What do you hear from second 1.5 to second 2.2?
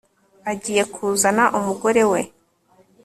umugore